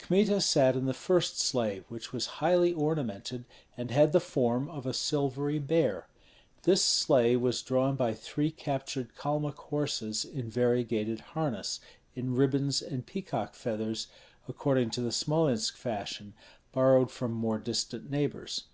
[0.00, 3.44] Kmita sat in the first sleigh, which was highly ornamented
[3.76, 6.06] and had the form of a silvery bear.
[6.62, 11.80] This sleigh was drawn by three captured Kalmuk horses in variegated harness,
[12.14, 14.06] in ribbons and peacock feathers,
[14.46, 16.32] according to the Smolensk fashion,
[16.70, 18.68] borrowed from more distant neighbors.